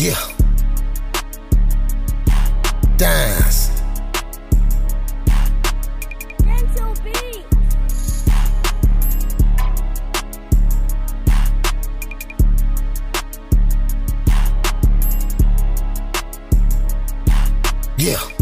[0.00, 0.16] Yeah.
[2.96, 3.68] Dance.
[17.98, 18.39] Yeah.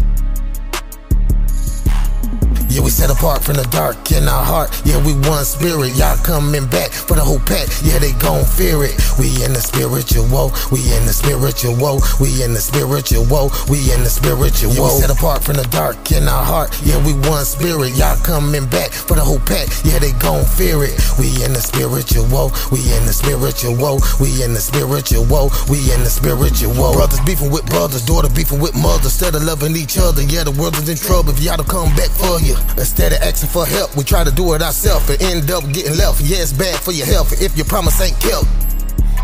[2.69, 4.69] Yeah, we set apart from the dark in our heart.
[4.85, 5.97] Yeah, we one spirit.
[5.97, 7.65] Y'all coming back for the whole pack.
[7.81, 8.93] Yeah, they gon' fear it.
[9.17, 10.53] We in the spiritual woe.
[10.69, 11.97] We in the spiritual woe.
[12.21, 13.49] We in the spiritual woe.
[13.73, 14.93] We in the spiritual woe.
[14.93, 16.69] Yeah, we set apart from the dark in our heart.
[16.85, 17.97] Yeah, we one spirit.
[17.97, 19.65] Y'all coming back for the whole pack.
[19.81, 20.93] Yeah, they gon' fear it.
[21.17, 22.53] We in the spiritual woe.
[22.69, 23.97] We in the spiritual woe.
[24.21, 25.49] We in the spiritual woe.
[25.73, 26.93] We in the spiritual woe.
[26.93, 29.09] Brothers beefing with brothers, daughter beefing with mother.
[29.09, 31.33] Instead of loving each other, yeah, the world is in trouble.
[31.33, 32.58] If y'all don't come back for you.
[32.77, 35.97] Instead of asking for help, we try to do it ourselves and end up getting
[35.97, 36.21] left.
[36.21, 38.45] Yeah, it's bad for your health if your promise ain't kept.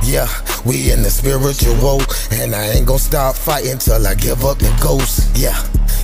[0.03, 0.27] Yeah,
[0.66, 4.70] we in the spiritual and I ain't gonna stop fighting till I give up the
[4.82, 5.35] ghost.
[5.35, 5.57] Yeah,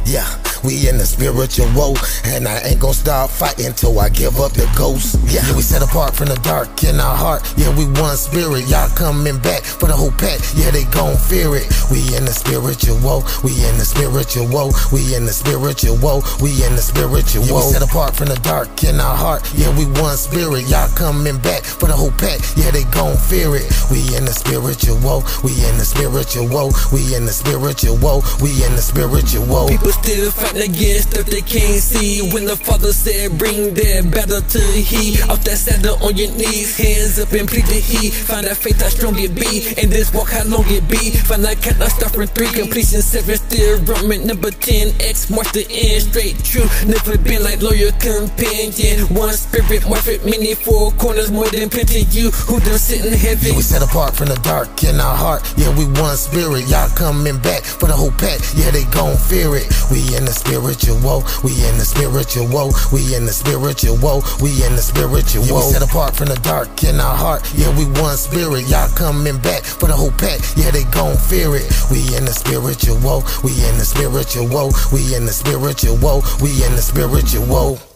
[0.06, 0.26] yeah,
[0.64, 1.96] we in the spiritual woe,
[2.26, 5.18] and I ain't gonna stop fighting till I give up the ghost.
[5.26, 7.42] Yeah, we set apart from the dark in our heart.
[7.58, 8.70] Yeah, we one spirit.
[8.70, 10.40] Y'all coming back for the whole pack.
[10.56, 11.66] Yeah, they gon' fear it.
[11.90, 13.26] We in the spiritual woe.
[13.44, 14.72] We in the spiritual woe.
[14.94, 16.22] We in the spiritual woe.
[16.42, 17.66] We in the spiritual woe.
[17.66, 19.42] Yeah, we set apart from the dark in our heart.
[19.56, 20.70] Yeah, we one spirit.
[20.70, 22.40] Y'all coming back for the whole pack.
[22.56, 23.66] Yeah, they gon' fear it.
[23.90, 25.26] We in the spiritual woe.
[25.42, 26.70] We in the spiritual woe.
[26.94, 28.22] We in the spiritual woe.
[28.42, 29.68] We in the spiritual woe.
[29.68, 32.22] People still fighting against stuff they can't see.
[32.34, 35.22] When the father said, bring that battle to he.
[35.30, 38.10] Off that saddle on your knees, hands up and plead to he.
[38.10, 39.74] Find that faith how strong it be.
[39.82, 41.12] And this walk how long it be.
[41.28, 42.52] Find that count not start from three.
[42.52, 44.28] Completion seven still roaming.
[44.28, 46.04] Number 10, X marks the end.
[46.04, 46.68] Straight true.
[46.88, 49.08] Never been like loyal companion.
[49.14, 52.04] One spirit, morphic, many four corners, more than plenty.
[52.12, 53.56] You who done sit in heaven.
[53.56, 55.42] We set apart from the dark in our heart.
[55.58, 56.68] Yeah, we one spirit.
[56.68, 58.40] Y'all coming back for the whole pack.
[58.56, 59.70] Yeah, they gon' fear it.
[59.92, 61.22] We in the spiritual woe.
[61.44, 62.74] We in the spiritual woe.
[62.92, 64.26] We in the spiritual woe.
[64.42, 65.62] We in the spiritual woe.
[65.62, 67.46] Yeah, we set apart from the dark in our heart.
[67.54, 68.66] Yeah, we one spirit.
[68.68, 70.42] Y'all coming back for the whole pack.
[70.58, 71.70] Yeah, they gon' fear it.
[71.94, 73.22] We in the spiritual woe.
[73.44, 74.74] We in the spiritual woe.
[74.92, 76.26] We in the spiritual woe.
[76.42, 77.91] We in the spiritual woe.